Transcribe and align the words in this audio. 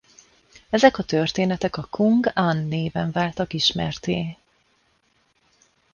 Ezek 0.69 0.97
a 0.97 1.03
történetek 1.03 1.77
a 1.77 1.83
kung-an 1.89 2.57
néven 2.57 3.11
váltak 3.11 3.53
ismertté. 3.53 4.37